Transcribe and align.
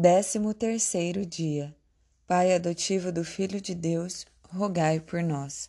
Décimo 0.00 0.54
terceiro 0.54 1.26
dia. 1.26 1.74
Pai 2.24 2.54
adotivo 2.54 3.10
do 3.10 3.24
Filho 3.24 3.60
de 3.60 3.74
Deus, 3.74 4.24
rogai 4.48 5.00
por 5.00 5.24
nós. 5.24 5.68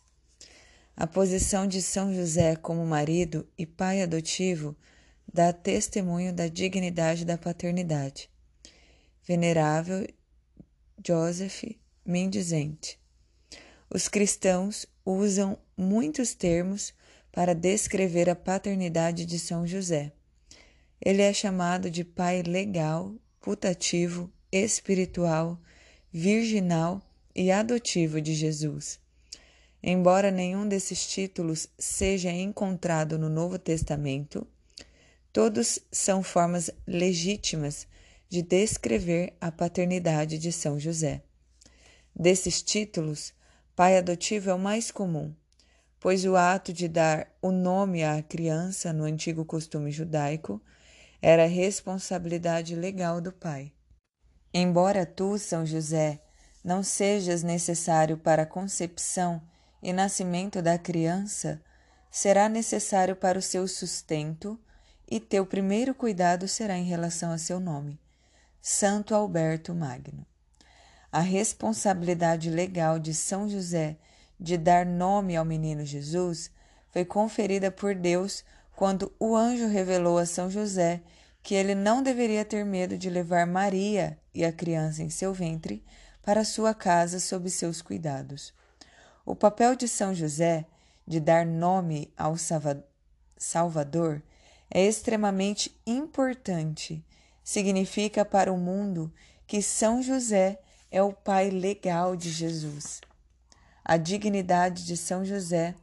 A 0.96 1.04
posição 1.04 1.66
de 1.66 1.82
São 1.82 2.14
José 2.14 2.54
como 2.54 2.86
marido 2.86 3.44
e 3.58 3.66
pai 3.66 4.02
adotivo 4.02 4.76
dá 5.34 5.52
testemunho 5.52 6.32
da 6.32 6.46
dignidade 6.46 7.24
da 7.24 7.36
paternidade. 7.36 8.30
Venerável 9.26 10.06
Joseph 11.04 11.64
Mendizente. 12.06 13.00
Os 13.92 14.06
cristãos 14.06 14.86
usam 15.04 15.58
muitos 15.76 16.34
termos 16.34 16.94
para 17.32 17.52
descrever 17.52 18.30
a 18.30 18.36
paternidade 18.36 19.26
de 19.26 19.40
São 19.40 19.66
José. 19.66 20.12
Ele 21.04 21.20
é 21.20 21.32
chamado 21.32 21.90
de 21.90 22.04
pai 22.04 22.42
legal 22.42 23.12
putativo, 23.40 24.30
espiritual, 24.52 25.58
virginal 26.12 27.00
e 27.34 27.50
adotivo 27.50 28.20
de 28.20 28.34
Jesus. 28.34 29.00
Embora 29.82 30.30
nenhum 30.30 30.68
desses 30.68 31.06
títulos 31.06 31.68
seja 31.78 32.30
encontrado 32.30 33.18
no 33.18 33.30
Novo 33.30 33.58
Testamento, 33.58 34.46
todos 35.32 35.78
são 35.90 36.22
formas 36.22 36.70
legítimas 36.86 37.86
de 38.28 38.42
descrever 38.42 39.32
a 39.40 39.50
paternidade 39.50 40.38
de 40.38 40.52
São 40.52 40.78
José. 40.78 41.22
Desses 42.14 42.62
títulos, 42.62 43.32
pai 43.74 43.96
adotivo 43.96 44.50
é 44.50 44.54
o 44.54 44.58
mais 44.58 44.90
comum, 44.90 45.34
pois 45.98 46.24
o 46.26 46.36
ato 46.36 46.72
de 46.72 46.88
dar 46.88 47.32
o 47.40 47.50
nome 47.50 48.04
à 48.04 48.22
criança 48.22 48.92
no 48.92 49.04
antigo 49.04 49.44
costume 49.44 49.90
judaico 49.90 50.60
era 51.22 51.46
responsabilidade 51.46 52.74
legal 52.74 53.20
do 53.20 53.32
pai. 53.32 53.72
Embora 54.52 55.06
tu, 55.06 55.38
São 55.38 55.64
José, 55.64 56.20
não 56.64 56.82
sejas 56.82 57.42
necessário 57.42 58.16
para 58.16 58.42
a 58.42 58.46
concepção 58.46 59.40
e 59.82 59.92
nascimento 59.92 60.60
da 60.60 60.78
criança, 60.78 61.60
será 62.10 62.48
necessário 62.48 63.14
para 63.14 63.38
o 63.38 63.42
seu 63.42 63.66
sustento, 63.68 64.58
e 65.10 65.18
teu 65.18 65.44
primeiro 65.44 65.94
cuidado 65.94 66.46
será 66.46 66.76
em 66.76 66.84
relação 66.84 67.32
a 67.32 67.38
seu 67.38 67.58
nome, 67.58 67.98
Santo 68.62 69.14
Alberto 69.14 69.74
Magno. 69.74 70.24
A 71.10 71.20
responsabilidade 71.20 72.48
legal 72.48 72.98
de 72.98 73.12
São 73.12 73.48
José 73.48 73.96
de 74.38 74.56
dar 74.56 74.86
nome 74.86 75.36
ao 75.36 75.44
menino 75.44 75.84
Jesus 75.84 76.50
foi 76.90 77.04
conferida 77.04 77.70
por 77.70 77.94
Deus 77.94 78.44
quando 78.80 79.14
o 79.20 79.36
anjo 79.36 79.66
revelou 79.66 80.16
a 80.16 80.24
São 80.24 80.50
José 80.50 81.02
que 81.42 81.54
ele 81.54 81.74
não 81.74 82.02
deveria 82.02 82.46
ter 82.46 82.64
medo 82.64 82.96
de 82.96 83.10
levar 83.10 83.46
Maria 83.46 84.18
e 84.34 84.42
a 84.42 84.50
criança 84.50 85.02
em 85.02 85.10
seu 85.10 85.34
ventre 85.34 85.84
para 86.22 86.46
sua 86.46 86.72
casa 86.72 87.20
sob 87.20 87.50
seus 87.50 87.82
cuidados. 87.82 88.54
O 89.26 89.36
papel 89.36 89.76
de 89.76 89.86
São 89.86 90.14
José 90.14 90.64
de 91.06 91.20
dar 91.20 91.44
nome 91.44 92.10
ao 92.16 92.36
Salvador 93.36 94.22
é 94.70 94.82
extremamente 94.86 95.78
importante. 95.86 97.04
Significa 97.44 98.24
para 98.24 98.50
o 98.50 98.56
mundo 98.56 99.12
que 99.46 99.60
São 99.60 100.02
José 100.02 100.58
é 100.90 101.02
o 101.02 101.12
pai 101.12 101.50
legal 101.50 102.16
de 102.16 102.30
Jesus. 102.30 103.02
A 103.84 103.98
dignidade 103.98 104.86
de 104.86 104.96
São 104.96 105.22
José 105.22 105.74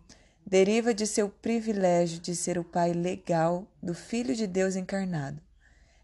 deriva 0.48 0.94
de 0.94 1.06
seu 1.06 1.28
privilégio 1.28 2.22
de 2.22 2.34
ser 2.34 2.58
o 2.58 2.64
pai 2.64 2.94
legal 2.94 3.68
do 3.84 3.94
Filho 3.94 4.34
de 4.34 4.48
Deus 4.48 4.78
encarnado. 4.78 5.42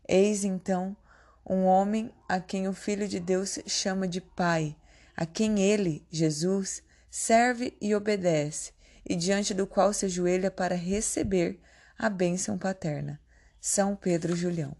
Eis 0.05 0.43
então 0.43 0.97
um 1.45 1.63
homem 1.63 2.11
a 2.27 2.41
quem 2.41 2.67
o 2.67 2.73
Filho 2.73 3.07
de 3.07 3.21
Deus 3.21 3.57
chama 3.65 4.05
de 4.05 4.19
Pai, 4.19 4.75
a 5.15 5.25
quem 5.25 5.61
ele, 5.61 6.05
Jesus, 6.11 6.83
serve 7.09 7.77
e 7.79 7.95
obedece, 7.95 8.73
e 9.07 9.15
diante 9.15 9.53
do 9.53 9.65
qual 9.65 9.93
se 9.93 10.07
ajoelha 10.07 10.51
para 10.51 10.75
receber 10.75 11.57
a 11.97 12.09
bênção 12.09 12.57
paterna. 12.57 13.21
São 13.61 13.95
Pedro 13.95 14.35
Julião. 14.35 14.75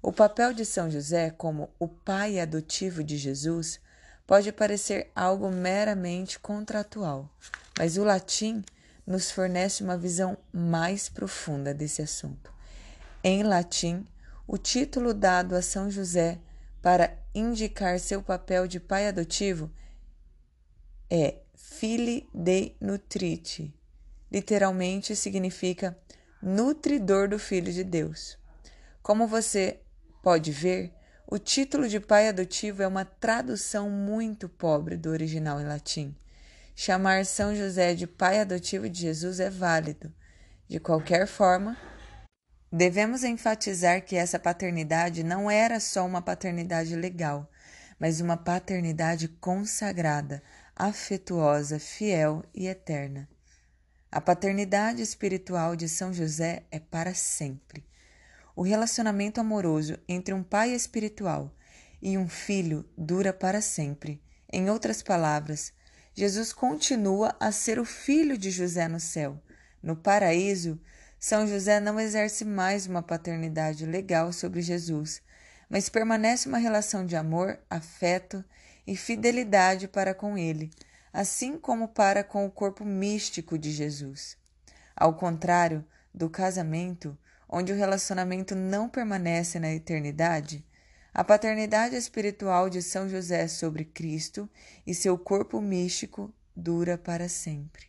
O 0.00 0.10
papel 0.10 0.54
de 0.54 0.64
São 0.64 0.90
José 0.90 1.30
como 1.30 1.68
o 1.78 1.86
pai 1.86 2.40
adotivo 2.40 3.04
de 3.04 3.18
Jesus 3.18 3.78
pode 4.26 4.52
parecer 4.52 5.10
algo 5.14 5.50
meramente 5.50 6.38
contratual, 6.38 7.28
mas 7.78 7.96
o 7.96 8.04
latim 8.04 8.64
nos 9.06 9.30
fornece 9.30 9.82
uma 9.82 9.98
visão 9.98 10.36
mais 10.52 11.08
profunda 11.08 11.74
desse 11.74 12.00
assunto. 12.00 12.52
Em 13.22 13.42
latim, 13.42 14.06
o 14.46 14.56
título 14.56 15.12
dado 15.12 15.54
a 15.54 15.62
São 15.62 15.90
José 15.90 16.38
para 16.80 17.16
indicar 17.34 17.98
seu 17.98 18.22
papel 18.22 18.66
de 18.66 18.78
pai 18.78 19.08
adotivo 19.08 19.70
é 21.10 21.36
Fili 21.54 22.28
de 22.32 22.74
Nutrite. 22.80 23.74
Literalmente 24.30 25.14
significa 25.14 25.96
nutridor 26.42 27.28
do 27.28 27.38
Filho 27.38 27.72
de 27.72 27.84
Deus. 27.84 28.38
Como 29.02 29.26
você 29.26 29.80
pode 30.22 30.50
ver, 30.50 30.92
o 31.26 31.38
título 31.38 31.88
de 31.88 31.98
pai 31.98 32.28
adotivo 32.28 32.82
é 32.82 32.86
uma 32.86 33.04
tradução 33.04 33.88
muito 33.88 34.48
pobre 34.48 34.96
do 34.96 35.10
original 35.10 35.60
em 35.60 35.64
latim. 35.64 36.14
Chamar 36.76 37.24
São 37.24 37.54
José 37.54 37.94
de 37.94 38.06
pai 38.06 38.40
adotivo 38.40 38.88
de 38.88 39.00
Jesus 39.00 39.40
é 39.40 39.48
válido. 39.48 40.12
De 40.68 40.78
qualquer 40.78 41.26
forma, 41.26 41.76
devemos 42.70 43.24
enfatizar 43.24 44.04
que 44.04 44.16
essa 44.16 44.38
paternidade 44.38 45.22
não 45.22 45.50
era 45.50 45.80
só 45.80 46.04
uma 46.04 46.20
paternidade 46.20 46.94
legal, 46.94 47.50
mas 47.98 48.20
uma 48.20 48.36
paternidade 48.36 49.28
consagrada, 49.28 50.42
afetuosa, 50.76 51.78
fiel 51.78 52.44
e 52.52 52.66
eterna. 52.66 53.28
A 54.10 54.20
paternidade 54.20 55.00
espiritual 55.00 55.74
de 55.74 55.88
São 55.88 56.12
José 56.12 56.64
é 56.70 56.78
para 56.78 57.14
sempre. 57.14 57.84
O 58.56 58.62
relacionamento 58.62 59.40
amoroso 59.40 59.98
entre 60.08 60.32
um 60.32 60.42
pai 60.42 60.72
espiritual 60.72 61.52
e 62.00 62.16
um 62.16 62.28
filho 62.28 62.88
dura 62.96 63.32
para 63.32 63.60
sempre. 63.60 64.22
Em 64.52 64.70
outras 64.70 65.02
palavras, 65.02 65.72
Jesus 66.14 66.52
continua 66.52 67.34
a 67.40 67.50
ser 67.50 67.80
o 67.80 67.84
filho 67.84 68.38
de 68.38 68.52
José 68.52 68.86
no 68.86 69.00
céu. 69.00 69.42
No 69.82 69.96
paraíso, 69.96 70.80
São 71.18 71.46
José 71.46 71.80
não 71.80 71.98
exerce 71.98 72.44
mais 72.44 72.86
uma 72.86 73.02
paternidade 73.02 73.84
legal 73.84 74.32
sobre 74.32 74.62
Jesus, 74.62 75.20
mas 75.68 75.88
permanece 75.88 76.48
uma 76.48 76.58
relação 76.58 77.04
de 77.04 77.16
amor, 77.16 77.58
afeto 77.68 78.44
e 78.86 78.94
fidelidade 78.96 79.88
para 79.88 80.14
com 80.14 80.38
ele, 80.38 80.70
assim 81.12 81.58
como 81.58 81.88
para 81.88 82.22
com 82.22 82.46
o 82.46 82.50
corpo 82.50 82.84
místico 82.84 83.58
de 83.58 83.72
Jesus. 83.72 84.36
Ao 84.94 85.14
contrário 85.14 85.84
do 86.14 86.30
casamento, 86.30 87.18
onde 87.56 87.72
o 87.72 87.76
relacionamento 87.76 88.56
não 88.56 88.88
permanece 88.88 89.60
na 89.60 89.72
eternidade, 89.72 90.66
a 91.14 91.22
paternidade 91.22 91.94
espiritual 91.94 92.68
de 92.68 92.82
São 92.82 93.08
José 93.08 93.46
sobre 93.46 93.84
Cristo 93.84 94.50
e 94.84 94.92
seu 94.92 95.16
corpo 95.16 95.60
místico 95.60 96.34
dura 96.56 96.98
para 96.98 97.28
sempre. 97.28 97.86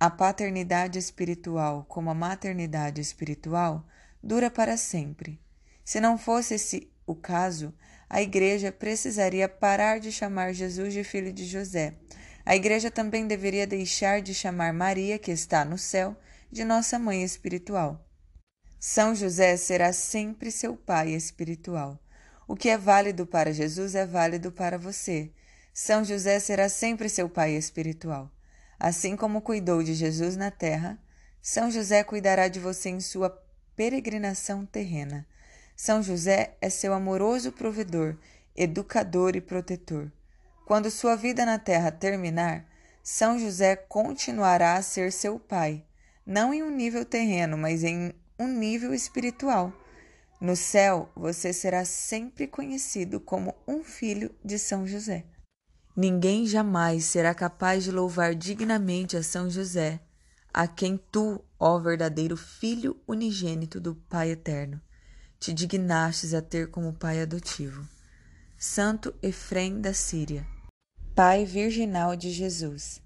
A 0.00 0.10
paternidade 0.10 0.98
espiritual, 0.98 1.84
como 1.88 2.10
a 2.10 2.14
maternidade 2.14 3.00
espiritual, 3.00 3.86
dura 4.20 4.50
para 4.50 4.76
sempre. 4.76 5.40
Se 5.84 6.00
não 6.00 6.18
fosse 6.18 6.54
esse 6.54 6.92
o 7.06 7.14
caso, 7.14 7.72
a 8.08 8.20
Igreja 8.20 8.72
precisaria 8.72 9.48
parar 9.48 10.00
de 10.00 10.10
chamar 10.10 10.52
Jesus 10.52 10.92
de 10.92 11.04
filho 11.04 11.32
de 11.32 11.44
José. 11.44 11.94
A 12.44 12.56
Igreja 12.56 12.90
também 12.90 13.24
deveria 13.28 13.68
deixar 13.68 14.20
de 14.20 14.34
chamar 14.34 14.72
Maria, 14.72 15.16
que 15.16 15.30
está 15.30 15.64
no 15.64 15.78
céu, 15.78 16.16
de 16.50 16.64
nossa 16.64 16.98
mãe 16.98 17.22
espiritual. 17.22 18.09
São 18.82 19.14
José 19.14 19.58
será 19.58 19.92
sempre 19.92 20.50
seu 20.50 20.74
pai 20.74 21.10
espiritual. 21.10 22.00
O 22.48 22.56
que 22.56 22.70
é 22.70 22.78
válido 22.78 23.26
para 23.26 23.52
Jesus 23.52 23.94
é 23.94 24.06
válido 24.06 24.50
para 24.50 24.78
você. 24.78 25.30
São 25.74 26.02
José 26.02 26.40
será 26.40 26.66
sempre 26.66 27.06
seu 27.10 27.28
pai 27.28 27.50
espiritual. 27.50 28.32
Assim 28.78 29.16
como 29.16 29.42
cuidou 29.42 29.82
de 29.82 29.92
Jesus 29.92 30.34
na 30.34 30.50
terra, 30.50 30.98
São 31.42 31.70
José 31.70 32.02
cuidará 32.02 32.48
de 32.48 32.58
você 32.58 32.88
em 32.88 33.00
sua 33.00 33.28
peregrinação 33.76 34.64
terrena. 34.64 35.26
São 35.76 36.02
José 36.02 36.56
é 36.58 36.70
seu 36.70 36.94
amoroso 36.94 37.52
provedor, 37.52 38.16
educador 38.56 39.36
e 39.36 39.42
protetor. 39.42 40.10
Quando 40.64 40.90
sua 40.90 41.16
vida 41.16 41.44
na 41.44 41.58
terra 41.58 41.92
terminar, 41.92 42.64
São 43.02 43.38
José 43.38 43.76
continuará 43.76 44.76
a 44.76 44.82
ser 44.82 45.12
seu 45.12 45.38
pai, 45.38 45.84
não 46.24 46.54
em 46.54 46.62
um 46.62 46.70
nível 46.70 47.04
terreno, 47.04 47.58
mas 47.58 47.84
em 47.84 48.14
um 48.40 48.48
nível 48.48 48.94
espiritual. 48.94 49.70
No 50.40 50.56
céu, 50.56 51.12
você 51.14 51.52
será 51.52 51.84
sempre 51.84 52.46
conhecido 52.46 53.20
como 53.20 53.54
um 53.68 53.84
filho 53.84 54.34
de 54.42 54.58
São 54.58 54.86
José. 54.86 55.26
Ninguém 55.94 56.46
jamais 56.46 57.04
será 57.04 57.34
capaz 57.34 57.84
de 57.84 57.90
louvar 57.90 58.34
dignamente 58.34 59.14
a 59.14 59.22
São 59.22 59.50
José, 59.50 60.00
a 60.54 60.66
quem 60.66 60.98
tu, 61.12 61.44
ó 61.58 61.78
verdadeiro 61.78 62.34
Filho 62.34 62.98
unigênito 63.06 63.78
do 63.78 63.94
Pai 63.94 64.30
Eterno, 64.30 64.80
te 65.38 65.52
dignastes 65.52 66.32
a 66.32 66.40
ter 66.40 66.70
como 66.70 66.94
pai 66.94 67.20
adotivo. 67.20 67.86
Santo 68.56 69.14
Efrem 69.22 69.80
da 69.80 69.92
Síria, 69.92 70.46
Pai 71.14 71.44
virginal 71.44 72.16
de 72.16 72.30
Jesus, 72.30 73.02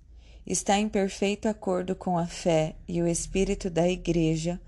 está 0.46 0.78
em 0.78 0.88
perfeito 0.88 1.48
acordo 1.48 1.96
com 1.96 2.16
a 2.16 2.26
fé 2.26 2.76
e 2.86 3.02
o 3.02 3.06
espírito 3.08 3.68
da 3.68 3.88
Igreja 3.88 4.60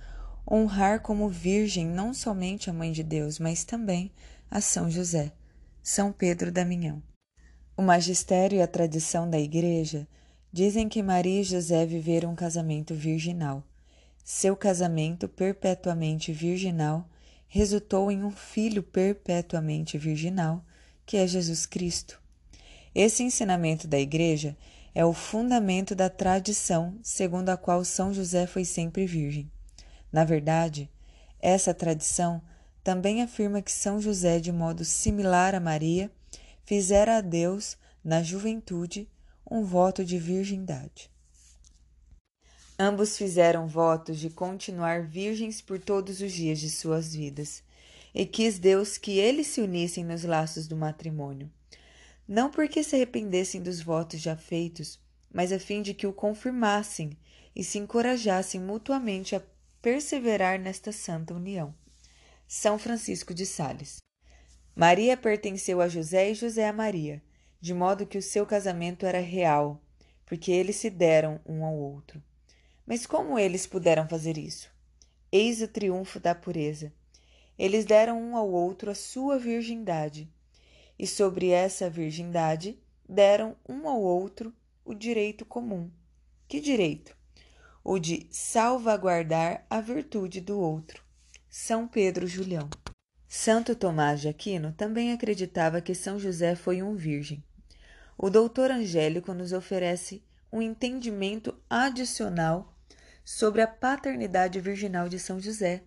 honrar 0.48 1.00
como 1.00 1.28
virgem 1.28 1.86
não 1.86 2.14
somente 2.14 2.70
a 2.70 2.72
Mãe 2.72 2.92
de 2.92 3.02
Deus, 3.02 3.38
mas 3.38 3.64
também 3.64 4.12
a 4.50 4.60
São 4.60 4.90
José, 4.90 5.32
São 5.82 6.12
Pedro 6.12 6.52
Damião. 6.52 7.02
O 7.76 7.82
magistério 7.82 8.58
e 8.58 8.62
a 8.62 8.66
tradição 8.66 9.28
da 9.28 9.38
Igreja 9.38 10.06
dizem 10.52 10.88
que 10.88 11.02
Maria 11.02 11.40
e 11.40 11.44
José 11.44 11.84
viveram 11.84 12.30
um 12.32 12.36
casamento 12.36 12.94
virginal. 12.94 13.62
Seu 14.24 14.56
casamento 14.56 15.28
perpetuamente 15.28 16.32
virginal 16.32 17.08
resultou 17.48 18.10
em 18.10 18.24
um 18.24 18.30
filho 18.30 18.82
perpetuamente 18.82 19.98
virginal, 19.98 20.64
que 21.04 21.16
é 21.16 21.26
Jesus 21.26 21.66
Cristo. 21.66 22.20
Esse 22.94 23.22
ensinamento 23.22 23.86
da 23.86 23.98
Igreja 23.98 24.56
é 24.94 25.04
o 25.04 25.12
fundamento 25.12 25.94
da 25.94 26.08
tradição 26.08 26.98
segundo 27.02 27.50
a 27.50 27.56
qual 27.56 27.84
São 27.84 28.14
José 28.14 28.46
foi 28.46 28.64
sempre 28.64 29.06
virgem. 29.06 29.50
Na 30.12 30.24
verdade, 30.24 30.90
essa 31.40 31.74
tradição 31.74 32.42
também 32.82 33.22
afirma 33.22 33.60
que 33.60 33.72
São 33.72 34.00
José, 34.00 34.38
de 34.38 34.52
modo 34.52 34.84
similar 34.84 35.54
a 35.54 35.60
Maria, 35.60 36.10
fizera 36.64 37.18
a 37.18 37.20
Deus, 37.20 37.76
na 38.02 38.22
juventude, 38.22 39.08
um 39.50 39.64
voto 39.64 40.04
de 40.04 40.18
virgindade. 40.18 41.10
Ambos 42.78 43.16
fizeram 43.16 43.66
votos 43.66 44.18
de 44.18 44.28
continuar 44.28 45.02
virgens 45.02 45.60
por 45.60 45.78
todos 45.78 46.20
os 46.20 46.32
dias 46.32 46.58
de 46.58 46.68
suas 46.68 47.14
vidas, 47.14 47.62
e 48.14 48.26
quis 48.26 48.58
Deus 48.58 48.98
que 48.98 49.18
eles 49.18 49.46
se 49.48 49.60
unissem 49.60 50.04
nos 50.04 50.24
laços 50.24 50.66
do 50.66 50.76
matrimônio, 50.76 51.50
não 52.28 52.50
porque 52.50 52.82
se 52.82 52.94
arrependessem 52.94 53.62
dos 53.62 53.80
votos 53.80 54.20
já 54.20 54.36
feitos, 54.36 54.98
mas 55.32 55.52
a 55.52 55.58
fim 55.58 55.82
de 55.82 55.94
que 55.94 56.06
o 56.06 56.12
confirmassem 56.12 57.16
e 57.54 57.64
se 57.64 57.78
encorajassem 57.78 58.60
mutuamente 58.60 59.34
a 59.34 59.42
perseverar 59.86 60.58
nesta 60.58 60.90
santa 60.90 61.32
união. 61.32 61.72
São 62.48 62.76
Francisco 62.76 63.32
de 63.32 63.46
Sales. 63.46 63.98
Maria 64.74 65.16
pertenceu 65.16 65.80
a 65.80 65.86
José 65.86 66.32
e 66.32 66.34
José 66.34 66.66
a 66.66 66.72
Maria, 66.72 67.22
de 67.60 67.72
modo 67.72 68.04
que 68.04 68.18
o 68.18 68.22
seu 68.22 68.44
casamento 68.44 69.06
era 69.06 69.20
real, 69.20 69.80
porque 70.24 70.50
eles 70.50 70.74
se 70.74 70.90
deram 70.90 71.40
um 71.46 71.64
ao 71.64 71.76
outro. 71.76 72.20
Mas 72.84 73.06
como 73.06 73.38
eles 73.38 73.64
puderam 73.64 74.08
fazer 74.08 74.36
isso? 74.36 74.68
Eis 75.30 75.62
o 75.62 75.68
triunfo 75.68 76.18
da 76.18 76.34
pureza. 76.34 76.92
Eles 77.56 77.84
deram 77.84 78.20
um 78.20 78.36
ao 78.36 78.50
outro 78.50 78.90
a 78.90 78.94
sua 78.94 79.38
virgindade, 79.38 80.28
e 80.98 81.06
sobre 81.06 81.50
essa 81.50 81.88
virgindade 81.88 82.76
deram 83.08 83.56
um 83.68 83.88
ao 83.88 84.02
outro 84.02 84.52
o 84.84 84.92
direito 84.92 85.44
comum. 85.44 85.88
Que 86.48 86.58
direito? 86.58 87.16
O 87.88 88.00
de 88.00 88.26
salvaguardar 88.32 89.64
a 89.70 89.80
virtude 89.80 90.40
do 90.40 90.58
outro. 90.58 91.04
São 91.48 91.86
Pedro 91.86 92.26
Julião. 92.26 92.68
Santo 93.28 93.76
Tomás 93.76 94.20
de 94.20 94.28
Aquino 94.28 94.72
também 94.72 95.12
acreditava 95.12 95.80
que 95.80 95.94
São 95.94 96.18
José 96.18 96.56
foi 96.56 96.82
um 96.82 96.96
virgem. 96.96 97.44
O 98.18 98.28
doutor 98.28 98.72
Angélico 98.72 99.32
nos 99.32 99.52
oferece 99.52 100.20
um 100.52 100.60
entendimento 100.60 101.56
adicional 101.70 102.76
sobre 103.24 103.62
a 103.62 103.68
paternidade 103.68 104.58
virginal 104.58 105.08
de 105.08 105.20
São 105.20 105.38
José, 105.38 105.84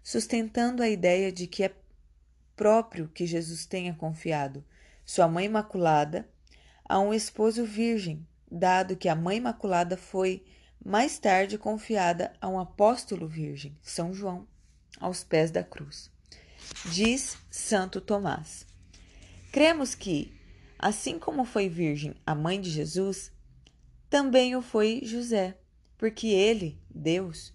sustentando 0.00 0.80
a 0.80 0.88
ideia 0.88 1.32
de 1.32 1.48
que 1.48 1.64
é 1.64 1.74
próprio 2.54 3.08
que 3.08 3.26
Jesus 3.26 3.66
tenha 3.66 3.92
confiado 3.94 4.64
sua 5.04 5.26
mãe 5.26 5.46
imaculada 5.46 6.24
a 6.84 7.00
um 7.00 7.12
esposo 7.12 7.64
virgem, 7.64 8.24
dado 8.48 8.96
que 8.96 9.08
a 9.08 9.16
mãe 9.16 9.38
imaculada 9.38 9.96
foi 9.96 10.44
mais 10.84 11.18
tarde 11.18 11.56
confiada 11.56 12.32
a 12.40 12.48
um 12.48 12.58
apóstolo 12.58 13.28
virgem, 13.28 13.76
São 13.82 14.12
João, 14.12 14.46
aos 14.98 15.22
pés 15.22 15.50
da 15.50 15.62
cruz. 15.62 16.10
Diz 16.86 17.38
Santo 17.50 18.00
Tomás: 18.00 18.66
Cremos 19.52 19.94
que, 19.94 20.34
assim 20.78 21.18
como 21.18 21.44
foi 21.44 21.68
virgem 21.68 22.14
a 22.26 22.34
mãe 22.34 22.60
de 22.60 22.70
Jesus, 22.70 23.30
também 24.10 24.56
o 24.56 24.62
foi 24.62 25.00
José, 25.04 25.56
porque 25.96 26.26
ele, 26.26 26.80
Deus, 26.90 27.54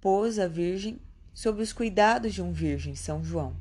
pôs 0.00 0.38
a 0.38 0.46
virgem 0.46 1.00
sob 1.34 1.62
os 1.62 1.72
cuidados 1.72 2.32
de 2.32 2.42
um 2.42 2.52
virgem, 2.52 2.94
São 2.94 3.24
João, 3.24 3.56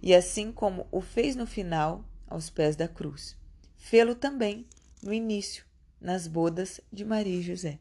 e 0.00 0.14
assim 0.14 0.50
como 0.50 0.86
o 0.90 1.00
fez 1.00 1.36
no 1.36 1.46
final, 1.46 2.04
aos 2.26 2.50
pés 2.50 2.76
da 2.76 2.88
cruz, 2.88 3.36
fê-lo 3.76 4.14
também 4.14 4.66
no 5.02 5.12
início, 5.12 5.64
nas 6.00 6.26
bodas 6.26 6.80
de 6.92 7.04
Maria 7.04 7.38
e 7.38 7.42
José. 7.42 7.78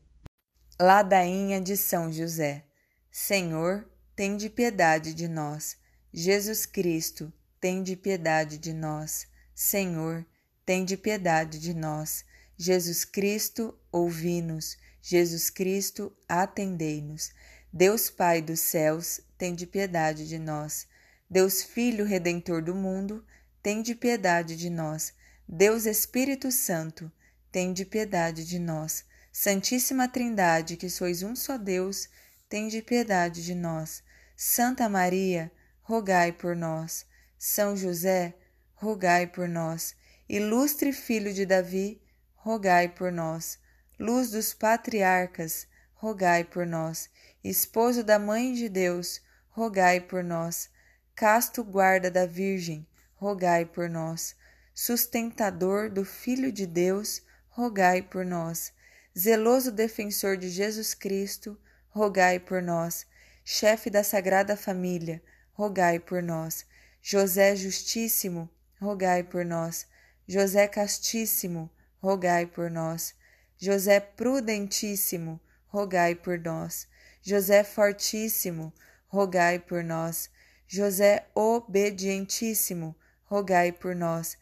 Ladainha 0.80 1.60
de 1.60 1.76
São 1.76 2.12
José. 2.12 2.64
Senhor, 3.12 3.90
tem 4.16 4.38
de 4.38 4.48
piedade 4.48 5.12
de 5.12 5.28
nós. 5.28 5.76
Jesus 6.14 6.68
Cristo, 6.68 7.34
tem 7.60 7.82
de 7.82 7.96
piedade 7.96 8.60
de 8.60 8.74
nós. 8.74 9.26
Senhor, 9.56 10.24
tem 10.64 10.86
de 10.86 10.96
piedade 10.96 11.58
de 11.58 11.74
nós. 11.74 12.24
Jesus 12.56 13.04
Cristo, 13.04 13.76
ouvi-nos. 13.92 14.78
Jesus 15.02 15.50
Cristo, 15.50 16.16
atendei-nos. 16.30 17.32
Deus 17.74 18.12
Pai 18.12 18.40
dos 18.40 18.60
céus, 18.60 19.20
tem 19.36 19.56
de 19.56 19.66
piedade 19.66 20.28
de 20.28 20.38
nós. 20.38 20.88
Deus 21.28 21.64
Filho 21.64 22.06
Redentor 22.06 22.62
do 22.62 22.76
mundo, 22.76 23.26
tem 23.64 23.82
de 23.82 23.96
piedade 23.96 24.56
de 24.56 24.70
nós. 24.70 25.12
Deus 25.50 25.88
Espírito 25.88 26.52
Santo, 26.52 27.12
tende 27.52 27.84
piedade 27.84 28.46
de 28.46 28.60
nós. 28.60 29.07
Santíssima 29.40 30.08
Trindade, 30.08 30.76
que 30.76 30.90
sois 30.90 31.22
um 31.22 31.36
só 31.36 31.60
Deus, 31.60 32.10
tende 32.50 32.82
piedade 32.82 33.46
de 33.46 33.54
nós. 33.54 34.02
Santa 34.36 34.90
Maria, 34.90 35.52
rogai 35.84 36.32
por 36.32 36.56
nós. 36.56 37.06
São 37.38 37.78
José, 37.78 38.34
rogai 38.74 39.28
por 39.28 39.48
nós. 39.48 39.96
Ilustre 40.28 40.92
filho 40.92 41.32
de 41.32 41.46
Davi, 41.46 42.02
rogai 42.34 42.88
por 42.90 43.12
nós. 43.12 43.60
Luz 44.00 44.32
dos 44.32 44.56
patriarcas, 44.56 45.68
rogai 45.94 46.44
por 46.44 46.66
nós. 46.66 47.08
Esposo 47.44 48.04
da 48.04 48.18
Mãe 48.18 48.56
de 48.56 48.68
Deus, 48.68 49.22
rogai 49.50 50.00
por 50.00 50.24
nós. 50.24 50.68
Casto 51.14 51.64
guarda 51.64 52.10
da 52.10 52.26
Virgem, 52.26 52.88
rogai 53.14 53.66
por 53.66 53.88
nós. 53.88 54.36
Sustentador 54.74 55.92
do 55.92 56.04
Filho 56.04 56.52
de 56.52 56.66
Deus, 56.66 57.22
rogai 57.50 58.02
por 58.02 58.26
nós. 58.26 58.76
Zeloso 59.18 59.72
defensor 59.72 60.38
de 60.38 60.48
Jesus 60.48 60.94
Cristo, 60.94 61.58
rogai 61.90 62.40
por 62.40 62.62
nós. 62.62 63.04
Chefe 63.44 63.90
da 63.90 64.04
Sagrada 64.04 64.56
Família, 64.56 65.24
rogai 65.54 65.98
por 65.98 66.22
nós. 66.22 66.64
José 67.02 67.56
Justíssimo, 67.56 68.48
rogai 68.80 69.24
por 69.24 69.44
nós. 69.44 69.88
José 70.28 70.68
Castíssimo, 70.68 71.68
rogai 72.00 72.46
por 72.46 72.70
nós. 72.70 73.16
José 73.58 74.00
Prudentíssimo, 74.00 75.42
rogai 75.66 76.14
por 76.14 76.38
nós. 76.38 76.88
José 77.24 77.64
Fortíssimo, 77.64 78.72
rogai 79.08 79.58
por 79.58 79.84
nós. 79.84 80.30
José 80.68 81.26
Obedientíssimo, 81.34 82.96
rogai 83.24 83.72
por 83.72 83.96
nós. 83.96 84.38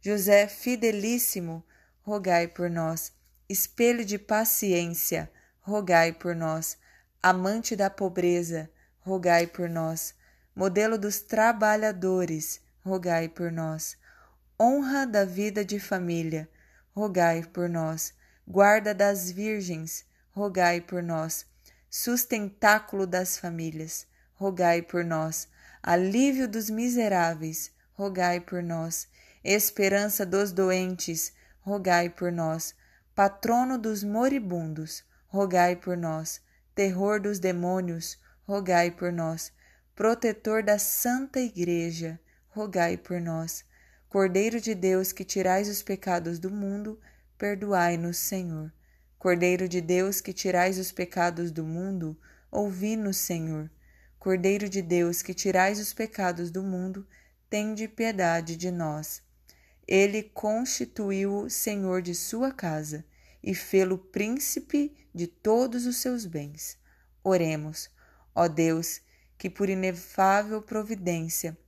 José 0.00 0.46
Fidelíssimo, 0.46 1.64
rogai 2.04 2.46
por 2.46 2.70
nós. 2.70 3.12
Espelho 3.50 4.04
de 4.04 4.16
paciência, 4.16 5.28
rogai 5.60 6.12
por 6.12 6.36
nós. 6.36 6.78
Amante 7.20 7.74
da 7.74 7.90
pobreza, 7.90 8.70
rogai 9.00 9.44
por 9.44 9.68
nós. 9.68 10.14
Modelo 10.54 10.96
dos 10.96 11.20
trabalhadores, 11.20 12.60
rogai 12.84 13.28
por 13.28 13.50
nós. 13.50 13.96
Honra 14.56 15.04
da 15.04 15.24
vida 15.24 15.64
de 15.64 15.80
família, 15.80 16.48
rogai 16.94 17.42
por 17.42 17.68
nós. 17.68 18.14
Guarda 18.46 18.94
das 18.94 19.32
virgens, 19.32 20.04
rogai 20.30 20.80
por 20.80 21.02
nós. 21.02 21.44
Sustentáculo 21.90 23.04
das 23.04 23.36
famílias, 23.36 24.06
rogai 24.34 24.80
por 24.80 25.04
nós. 25.04 25.48
Alívio 25.82 26.46
dos 26.46 26.70
miseráveis, 26.70 27.72
rogai 27.94 28.38
por 28.38 28.62
nós. 28.62 29.08
Esperança 29.42 30.24
dos 30.24 30.52
doentes, 30.52 31.32
rogai 31.62 32.08
por 32.08 32.30
nós. 32.30 32.78
Patrono 33.22 33.76
dos 33.76 34.02
moribundos, 34.02 35.04
rogai 35.26 35.76
por 35.76 35.94
nós. 35.94 36.40
Terror 36.74 37.20
dos 37.20 37.38
demônios, 37.38 38.18
rogai 38.48 38.90
por 38.90 39.12
nós. 39.12 39.52
Protetor 39.94 40.62
da 40.62 40.78
Santa 40.78 41.38
Igreja, 41.38 42.18
rogai 42.48 42.96
por 42.96 43.20
nós. 43.20 43.62
Cordeiro 44.08 44.58
de 44.58 44.74
Deus 44.74 45.12
que 45.12 45.22
tirais 45.22 45.68
os 45.68 45.82
pecados 45.82 46.38
do 46.38 46.50
mundo, 46.50 46.98
perdoai-nos, 47.36 48.16
Senhor. 48.16 48.72
Cordeiro 49.18 49.68
de 49.68 49.82
Deus, 49.82 50.22
que 50.22 50.32
tirais 50.32 50.78
os 50.78 50.90
pecados 50.90 51.52
do 51.52 51.62
mundo, 51.62 52.18
ouvi-nos, 52.50 53.18
Senhor. 53.18 53.70
Cordeiro 54.18 54.66
de 54.66 54.80
Deus, 54.80 55.20
que 55.20 55.34
tirais 55.34 55.78
os 55.78 55.92
pecados 55.92 56.50
do 56.50 56.62
mundo, 56.62 57.06
tende 57.50 57.86
piedade 57.86 58.56
de 58.56 58.70
nós. 58.70 59.20
Ele 59.90 60.22
constituiu-o 60.22 61.50
Senhor 61.50 62.00
de 62.00 62.14
sua 62.14 62.52
casa 62.52 63.04
e 63.42 63.56
fê-lo 63.56 63.98
príncipe 63.98 64.96
de 65.12 65.26
todos 65.26 65.84
os 65.84 65.96
seus 65.96 66.24
bens. 66.24 66.78
Oremos, 67.24 67.90
ó 68.32 68.46
Deus, 68.46 69.00
que 69.36 69.50
por 69.50 69.68
inefável 69.68 70.62
providência 70.62 71.58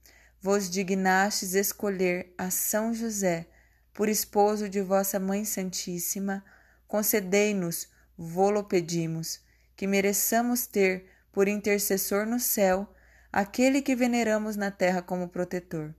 vos 0.41 0.71
dignastes 0.71 1.55
escolher 1.55 2.33
a 2.39 2.49
São 2.49 2.95
José 2.95 3.49
por 3.93 4.09
esposo 4.09 4.69
de 4.69 4.81
vossa 4.81 5.19
Mãe 5.19 5.45
Santíssima, 5.45 6.45
concedei-nos, 6.87 7.89
vô-lo 8.17 8.63
pedimos, 8.63 9.41
que 9.75 9.87
mereçamos 9.89 10.65
ter 10.69 11.07
por 11.33 11.49
intercessor 11.49 12.25
no 12.25 12.39
céu 12.39 12.89
aquele 13.33 13.83
que 13.83 13.97
veneramos 13.97 14.55
na 14.55 14.71
terra 14.71 15.03
como 15.03 15.29
protetor. 15.29 15.93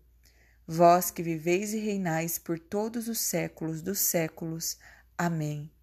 Vós 0.68 1.10
que 1.12 1.24
viveis 1.24 1.74
e 1.74 1.80
reinais 1.80 2.38
por 2.38 2.60
todos 2.60 3.08
os 3.08 3.20
séculos 3.20 3.82
dos 3.82 4.00
séculos. 4.00 4.78
Amém. 5.18 5.74